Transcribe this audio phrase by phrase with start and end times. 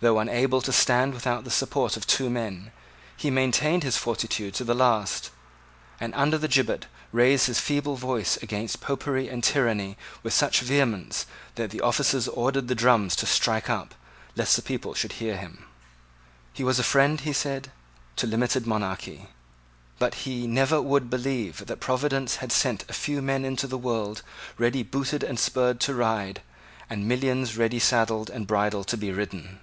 [0.00, 2.72] Though unable to stand without the support of two men,
[3.16, 5.30] he maintained his fortitude to the last,
[5.98, 11.24] and under the gibbet raised his feeble voice against Popery and tyranny with such vehemence
[11.54, 13.94] that the officers ordered the drums to strike up,
[14.36, 15.64] lest the people should hear him.
[16.52, 17.70] He was a friend, he said,
[18.16, 19.30] to limited monarchy.
[19.98, 24.20] But he never would believe that Providence had sent a few men into the world
[24.58, 26.42] ready booted and spurred to ride,
[26.90, 29.60] and millions ready saddled and bridled to be ridden.